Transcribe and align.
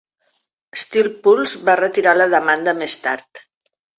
Steel 0.83 1.09
Pulse 1.27 1.61
va 1.69 1.77
retirar 1.81 2.15
la 2.21 2.27
demanda 2.33 2.75
més 2.81 2.99
tard. 3.05 3.45